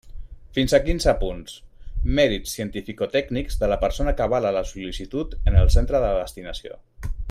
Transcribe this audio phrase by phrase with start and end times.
[0.53, 1.57] Fins a quinze punts:
[2.21, 6.79] mèrits cientificotècnics de la persona que avala la sol·licitud en el centre de destinació.